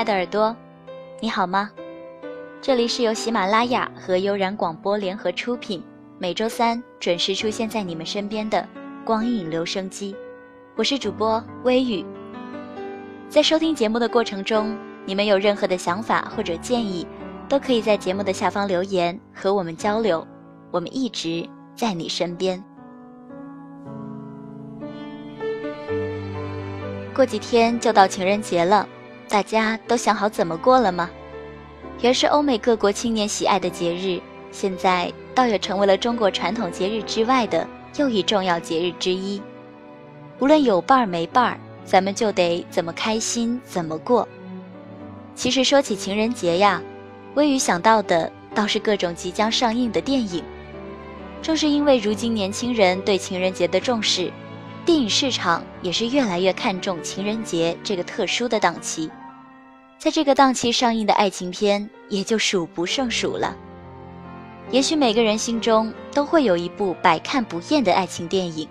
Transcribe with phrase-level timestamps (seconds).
[0.00, 0.56] 爱的耳朵，
[1.20, 1.70] 你好吗？
[2.62, 5.84] 这里是由喜马拉雅和悠然广播联合出品，
[6.18, 8.66] 每周三准时出现在你们身边的
[9.04, 10.16] 光影留声机。
[10.74, 12.02] 我是主播微雨。
[13.28, 17.06] 在收听节目的过程中，你们有任何的想法或者建议，
[17.46, 20.26] 都可以在节目的下方留言和我们交流。
[20.70, 22.64] 我们一直在你身边。
[27.14, 28.88] 过几天就到情人节了，
[29.30, 31.08] 大家都想好怎么过了吗？
[32.00, 37.64] 原是欧美各国青年喜爱的节日，现在倒也成为了中国传统节日之外的
[37.96, 39.40] 又一重要节日之一。
[40.40, 44.26] 无论有伴儿没伴儿，咱们就得怎么开心怎么过。
[45.36, 46.82] 其实说起情人节呀，
[47.34, 50.42] 微雨想到的倒是各种即将上映的电影。
[51.40, 54.32] 正是因为如今年轻人对情人节的重视。
[54.86, 59.10] 电影市场也是越来越看重情人节这个特殊的档期，
[60.00, 63.54] 在这个档期上映的爱情片也就数不胜数了。
[64.70, 68.66] 也许每个人心中都会有一部百看不厌的爱情电影，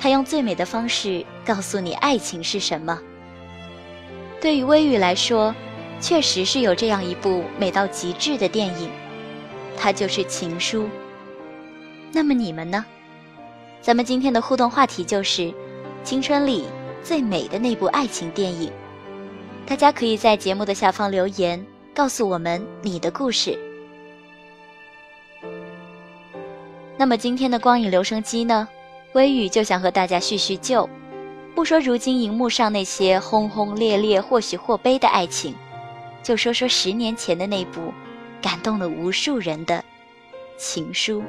[0.00, 2.98] 它用最美的方式告诉你爱情是什么。
[4.40, 5.54] 对于微雨来说，
[6.00, 8.90] 确实是有这样一部美到极致的电影，
[9.76, 10.82] 它就是《情书》。
[12.10, 12.84] 那么你们呢？
[13.80, 15.54] 咱们今天的互动话题就是
[16.02, 16.64] 青春里
[17.04, 18.72] 最美的那部爱情电影，
[19.68, 21.62] 大家可以在节目的下方留言，
[21.94, 23.58] 告诉我们你的故事。
[26.96, 28.66] 那么今天的光影留声机呢，
[29.12, 30.88] 微雨就想和大家叙叙旧，
[31.54, 35.54] 不说如今荧幕上那些轰轰烈烈、或喜或悲的爱情，
[36.22, 37.92] 就说说十年前的那部
[38.40, 39.84] 感动了无数人的
[40.56, 41.22] 情书。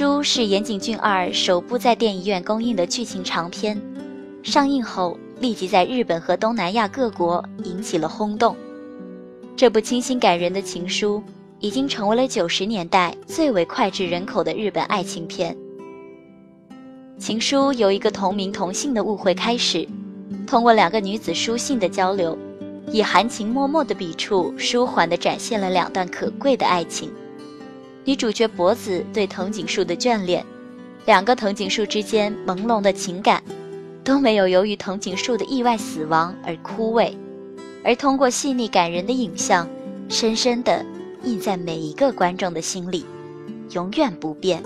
[0.00, 3.78] 书是岩井俊二首部在电影院公映的剧情长片，
[4.42, 8.56] 上映后立即在日本和东南亚各国引起了轰动。
[9.54, 11.22] 这部清新感人的情书
[11.58, 15.54] 已经成为了九十年代最为脍炙人口的日本爱情片。
[17.18, 19.86] 情书由一个同名同姓的误会开始，
[20.46, 22.38] 通过两个女子书信的交流，
[22.90, 27.12] 以含情脉脉的笔触，舒缓地展现了两段可贵的爱情。
[28.04, 30.44] 女主角博子对藤井树的眷恋，
[31.04, 33.42] 两个藤井树之间朦胧的情感，
[34.02, 37.12] 都没有由于藤井树的意外死亡而枯萎，
[37.84, 39.68] 而通过细腻感人的影像，
[40.08, 40.84] 深深地
[41.24, 43.04] 印在每一个观众的心里，
[43.72, 44.62] 永远不变。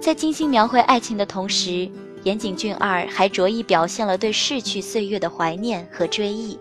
[0.00, 1.88] 在精心描绘爱情的同时，
[2.24, 6.58] 岩井俊二还着意表现了对逝去岁月的怀念和追忆。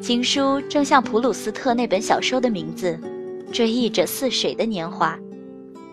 [0.00, 2.98] 情书正像普鲁斯特那本小说的名字。
[3.52, 5.18] 追忆着似水的年华，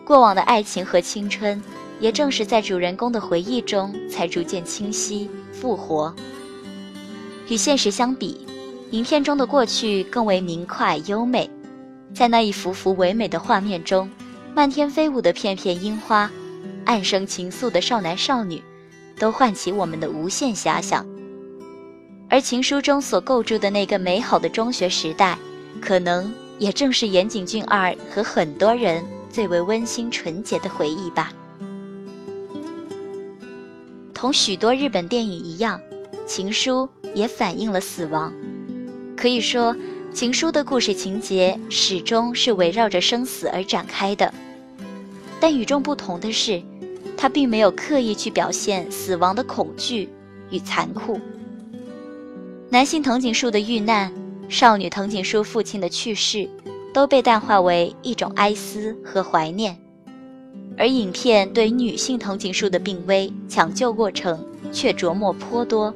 [0.06, 1.62] 过往的爱情和青春，
[2.00, 6.13] 也正是在主人公的回忆中才逐渐清晰复活。
[7.50, 8.45] 与现实相比，
[8.91, 11.50] 影片中的过去更为明快优美。
[12.13, 14.09] 在那一幅幅唯美的画面中，
[14.53, 16.29] 漫天飞舞的片片樱花，
[16.85, 18.62] 暗生情愫的少男少女，
[19.18, 21.06] 都唤起我们的无限遐想。
[22.29, 25.38] 而情书中所构筑的那个美好的中学时代，
[25.81, 26.31] 可能。
[26.59, 31.31] 也正是岩井俊二和很多人最为温馨纯洁的回忆吧。
[34.13, 35.79] 同许多日本电影一样，
[36.25, 38.34] 《情书》也反映了死亡。
[39.16, 39.73] 可以说，
[40.12, 44.34] 《情书》的故事情节始终是围绕着生死而展开的。
[45.39, 46.62] 但与众不同的是，
[47.16, 50.09] 它并没有刻意去表现死亡的恐惧
[50.50, 51.19] 与残酷。
[52.69, 54.12] 男性藤井树的遇难。
[54.50, 56.50] 少女藤井树父亲的去世，
[56.94, 59.78] 都被淡化为一种哀思和怀念，
[60.78, 65.94] 而影片对女性藤井树的病危抢救过程却琢磨颇多，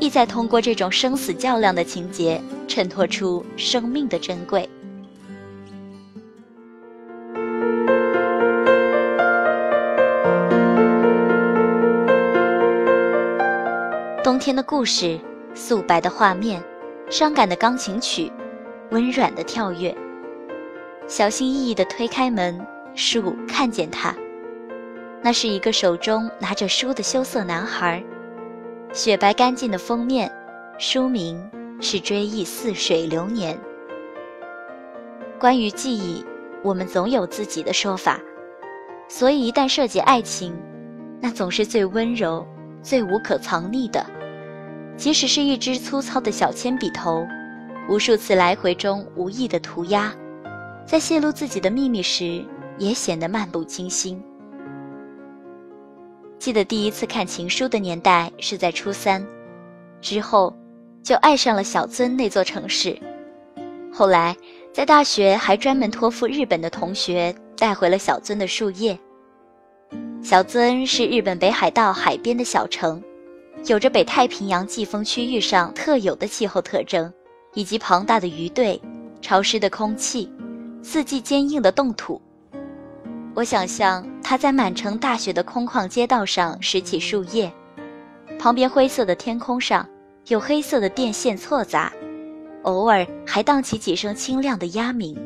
[0.00, 4.68] 意在通过这种生死较量的情节，衬托出生命的珍贵。
[14.24, 15.18] 冬天的故事，
[15.54, 16.60] 素白的画面。
[17.08, 18.32] 伤感的钢琴曲，
[18.90, 19.96] 温软的跳跃。
[21.06, 22.60] 小心翼翼地推开门，
[22.96, 24.12] 树看见他，
[25.22, 28.02] 那是一个手中拿着书的羞涩男孩。
[28.92, 30.30] 雪白干净的封面，
[30.78, 31.48] 书名
[31.80, 33.54] 是《追忆似水流年》。
[35.38, 36.24] 关于记忆，
[36.62, 38.18] 我们总有自己的说法，
[39.06, 40.52] 所以一旦涉及爱情，
[41.20, 42.44] 那总是最温柔、
[42.82, 44.04] 最无可藏匿的。
[44.96, 47.26] 即使是一支粗糙的小铅笔头，
[47.88, 50.12] 无数次来回中无意的涂鸦，
[50.86, 52.44] 在泄露自己的秘密时
[52.78, 54.22] 也显得漫不经心。
[56.38, 59.24] 记得第一次看情书的年代是在初三，
[60.00, 60.54] 之后
[61.02, 62.98] 就爱上了小樽那座城市。
[63.92, 64.36] 后来
[64.72, 68.98] 在大学还专门托付日本的同学带回了小樽的树叶。
[70.22, 73.02] 小樽是日本北海道海边的小城，
[73.66, 77.12] 有着北太平洋季风区域上特有的气候特征，
[77.52, 78.80] 以及庞大的鱼队、
[79.20, 80.30] 潮湿的空气、
[80.84, 82.20] 四季坚硬的冻土。
[83.34, 87.52] 我想象他在满城大雪的空旷街道上拾起树叶，
[88.38, 89.84] 旁边灰色的天空上
[90.28, 91.92] 有黑色的电线错杂，
[92.62, 95.16] 偶尔还荡起几声清亮的鸦鸣，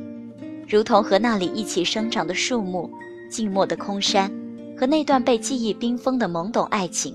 [0.67, 2.91] 如同和那里一起生长的树木、
[3.31, 4.33] 静默的空山
[4.79, 7.15] 和那段被记忆冰封的懵懂爱情，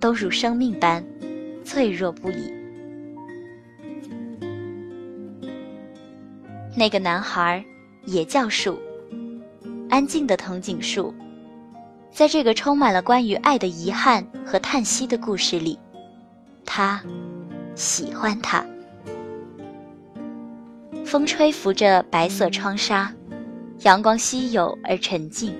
[0.00, 1.04] 都如生命般
[1.64, 2.52] 脆弱不已。
[6.76, 7.62] 那个男孩
[8.06, 8.78] 也叫树。
[9.90, 11.12] 安静的藤井树，
[12.12, 15.76] 在这个充满了关于爱的遗憾和叹息的故事里，
[16.64, 17.02] 他
[17.74, 18.64] 喜欢他。
[21.04, 23.12] 风吹拂着白色窗纱，
[23.80, 25.52] 阳光稀有而沉静。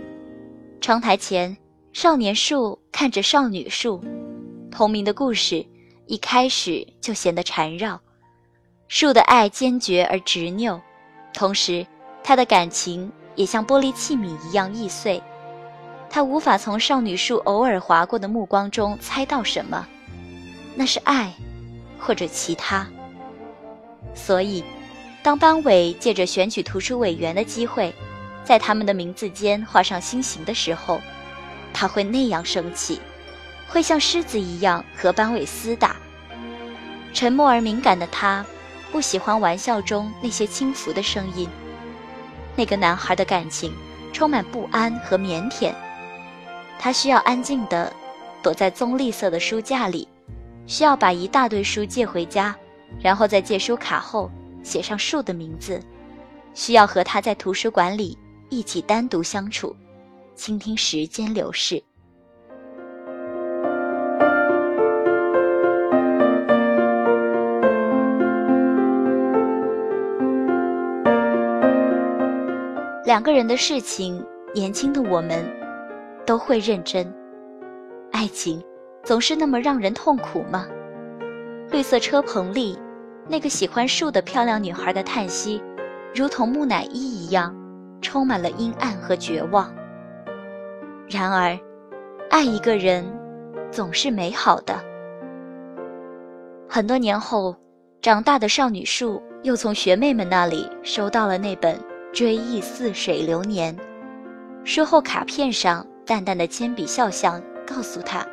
[0.81, 1.57] 窗台前，
[1.93, 4.01] 少年树看着少女树，
[4.71, 5.67] 同名的故事
[6.07, 8.01] 一开始就显得缠绕。
[8.89, 10.81] 树的爱坚决而执拗，
[11.35, 11.87] 同时，
[12.23, 13.11] 他的感情。
[13.37, 15.23] 也像玻璃器皿一样易碎，
[16.11, 19.87] 他无法从少女树偶尔划过的目光中猜到什么，
[20.75, 21.33] 那是爱，
[21.99, 22.87] 或者其他。
[24.15, 24.63] 所以，
[25.23, 27.95] 当班委借着选举图书委员的机会，
[28.45, 31.01] 在他们的名字间画上心形的时候，
[31.73, 33.01] 他会那样生气，
[33.71, 35.97] 会像狮子一样和班委厮打。
[37.15, 38.45] 沉默而敏感的他，
[38.91, 41.49] 不喜欢玩笑中那些轻浮的声音。
[42.57, 43.73] 那个男孩的感情
[44.13, 45.73] 充满不安和腼腆，
[46.79, 47.93] 他需要安静地
[48.43, 50.07] 躲在棕绿色的书架里，
[50.67, 52.55] 需要把一大堆书借回家，
[53.01, 54.29] 然后在借书卡后
[54.65, 55.81] 写上树的名字，
[56.55, 58.19] 需要和他在图书馆里
[58.49, 59.75] 一起单独相处，
[60.35, 61.83] 倾听时间流逝。
[73.11, 74.25] 两个人的事情，
[74.55, 75.45] 年轻的我们
[76.25, 77.13] 都会认真。
[78.13, 78.63] 爱情
[79.03, 80.69] 总是那么让人痛苦吗？
[81.73, 82.79] 绿色车棚里，
[83.27, 85.61] 那个喜欢树的漂亮女孩的叹息，
[86.15, 87.53] 如同木乃伊一样，
[88.01, 89.75] 充满了阴暗和绝望。
[91.09, 91.59] 然而，
[92.31, 93.05] 爱一个人
[93.73, 94.81] 总是美好的。
[96.69, 97.57] 很多年后，
[98.01, 101.77] 长大的少女树又从学妹们那里收到了那本。
[102.13, 103.77] 追忆似水流年，
[104.65, 108.27] 书后卡片上淡淡的铅笔肖像告诉他，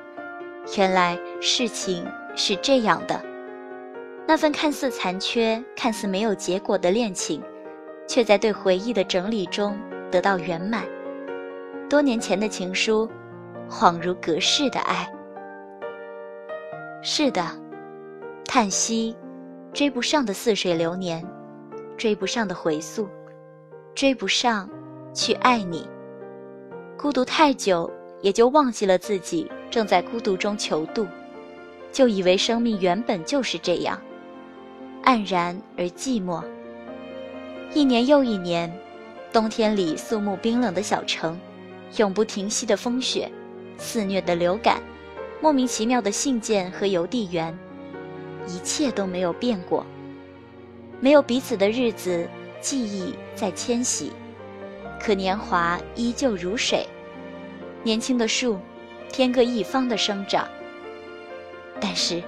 [0.76, 3.22] 原来事情是这样的。
[4.28, 7.42] 那份看似残缺、看似没有结果的恋情，
[8.08, 9.78] 却在对回忆的整理中
[10.12, 10.84] 得到圆满。
[11.88, 13.08] 多年前的情书，
[13.70, 15.08] 恍如隔世的爱。
[17.04, 17.42] 是的，
[18.44, 19.16] 叹息，
[19.72, 21.24] 追不上的似水流年，
[21.96, 23.08] 追不上的回溯。
[23.98, 24.70] 追不上，
[25.12, 25.88] 去爱你。
[26.96, 31.08] 孤独太久，也就忘记了自己正在孤独中求渡，
[31.92, 34.00] 就以为生命原本就是这样，
[35.04, 36.44] 黯然而寂寞。
[37.74, 38.72] 一年又一年，
[39.34, 41.36] 冬天里肃穆冰冷的小城，
[41.96, 43.28] 永不停息的风雪，
[43.80, 44.80] 肆虐的流感，
[45.42, 47.58] 莫名其妙的信件和邮递员，
[48.46, 49.84] 一切都没有变过。
[51.00, 52.30] 没有彼此的日子。
[52.60, 54.12] 记忆在迁徙，
[55.00, 56.86] 可年华依旧如水。
[57.84, 58.60] 年轻的树，
[59.12, 60.48] 天各一方的生长。
[61.80, 62.22] 但是，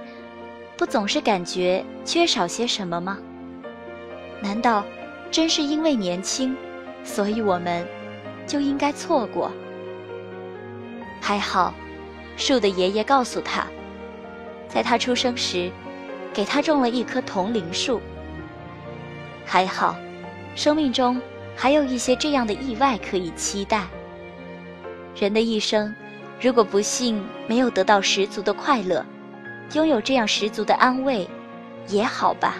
[0.76, 3.18] 不总是感觉缺少些什么吗？
[4.40, 4.84] 难道
[5.30, 6.56] 真是因为年轻，
[7.04, 7.86] 所以我们
[8.46, 9.50] 就应该错过？
[11.20, 11.74] 还好，
[12.36, 13.66] 树的爷爷告诉他，
[14.68, 15.70] 在他出生时，
[16.32, 18.00] 给他种了一棵铜铃树。
[19.44, 19.96] 还好。
[20.60, 21.18] 生命中
[21.56, 23.86] 还有一些这样的意外可以期待。
[25.18, 25.94] 人的一生，
[26.38, 29.02] 如果不幸没有得到十足的快乐，
[29.72, 31.26] 拥有这样十足的安慰，
[31.88, 32.56] 也好吧。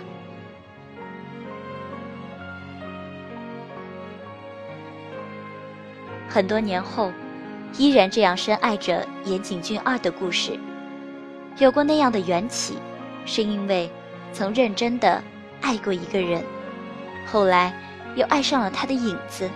[6.26, 7.12] 很多年后，
[7.76, 10.58] 依然这样深爱着岩井俊二的故事，
[11.58, 12.78] 有过那样的缘起，
[13.26, 13.90] 是因为
[14.32, 15.22] 曾认真的
[15.60, 16.42] 爱过一个人，
[17.26, 17.74] 后来
[18.16, 19.48] 又爱上了他的影子，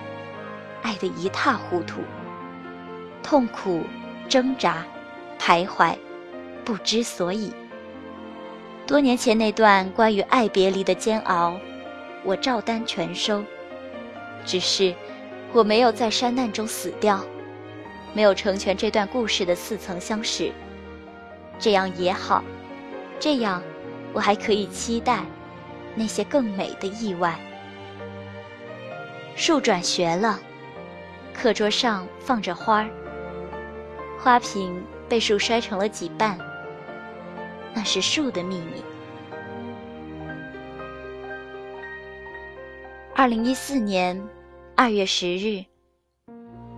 [0.83, 2.01] 爱得一塌糊涂，
[3.23, 3.85] 痛苦、
[4.29, 4.85] 挣扎、
[5.39, 5.97] 徘徊，
[6.65, 7.53] 不知所以。
[8.87, 11.59] 多年前那段关于爱别离的煎熬，
[12.23, 13.43] 我照单全收，
[14.45, 14.95] 只是
[15.53, 17.25] 我没有在山难中死掉，
[18.13, 20.53] 没有成全这段故事的似曾相识。
[21.59, 22.45] 这样也好，
[23.19, 23.63] 这样
[24.13, 25.25] 我还可以期待
[25.95, 27.39] 那些更美的意外。
[29.37, 30.39] 树转学了，
[31.35, 32.91] 课桌上放着花儿，
[34.19, 36.39] 花瓶被树摔成了几瓣。
[37.75, 38.85] 那是树的秘密。
[43.13, 44.21] 二零一四年
[44.77, 45.65] 二月十日，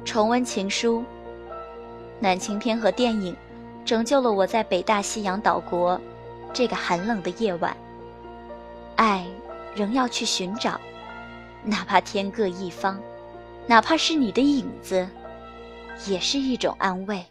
[0.02, 1.04] 重温情书，
[2.18, 3.36] 暖情片和电影，
[3.84, 6.00] 拯救了我在北大西洋岛国
[6.54, 7.76] 这个寒冷的夜晚。
[8.96, 9.26] 爱
[9.74, 10.80] 仍要去寻找，
[11.68, 13.02] 哪怕天各一方，
[13.66, 15.08] 哪怕是你的影子，
[16.06, 17.26] 也是一种安慰。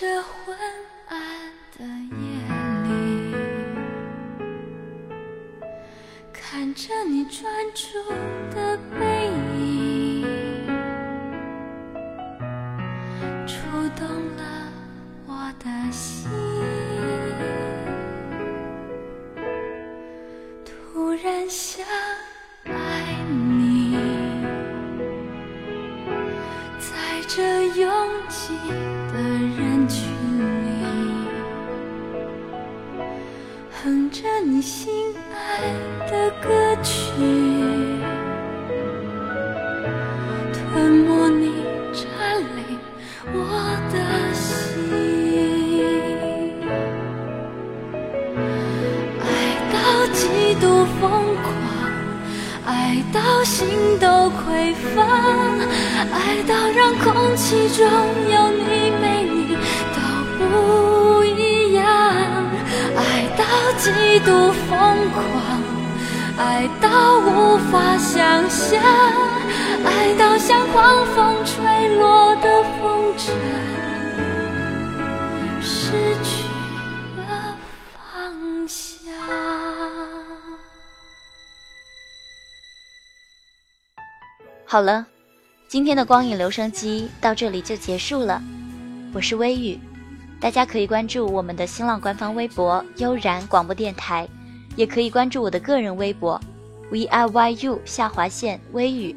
[0.00, 0.56] 这昏
[1.08, 1.20] 暗
[1.76, 2.24] 的夜
[2.88, 3.36] 里，
[6.32, 8.08] 看着你专注
[8.50, 8.69] 的
[34.60, 34.92] 心
[35.32, 35.62] 爱
[36.10, 36.92] 的歌曲，
[40.52, 41.64] 吞没你
[41.94, 42.04] 占
[42.56, 42.78] 领
[43.32, 43.38] 我
[43.90, 43.94] 的
[44.34, 44.76] 心，
[49.22, 49.24] 爱
[49.72, 49.74] 到
[50.12, 50.20] 极
[50.60, 51.10] 度疯
[51.42, 51.48] 狂，
[52.66, 52.70] 爱
[53.14, 53.66] 到心
[53.98, 55.02] 都匮乏，
[56.12, 57.86] 爱到让空气中
[63.80, 65.24] 极度疯狂，
[66.36, 68.78] 爱到无法想象，
[69.86, 73.32] 爱到像狂风吹落的风筝，
[75.62, 76.44] 失去
[77.16, 77.56] 了
[77.96, 79.14] 方向。
[84.66, 85.06] 好了，
[85.68, 88.42] 今天的光影留声机到这里就结束了。
[89.14, 89.80] 我是微雨。
[90.40, 94.26] 大家可以关注我们的新浪官方微博“悠然广播电台”，
[94.74, 96.40] 也可以关注我的个人微博
[96.90, 99.14] “v i y u 下划线微雨”。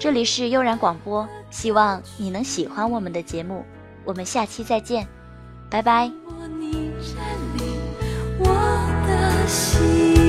[0.00, 3.64] 这里是悠然广播，希望你能喜欢我们的节目。
[4.04, 5.06] 我们下期再见，
[5.70, 6.10] 拜拜。
[8.38, 8.46] 我
[9.06, 10.21] 的心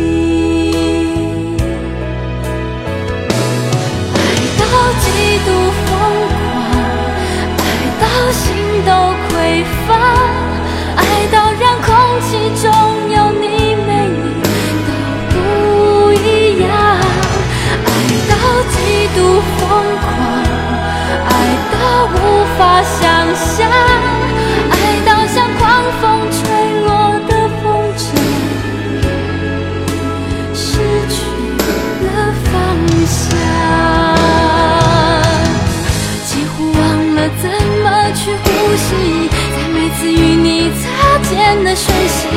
[38.92, 42.28] 在每次与你擦肩的瞬息。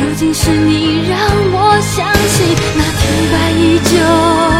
[0.00, 1.18] 如今是你让
[1.52, 4.55] 我想起那天白依旧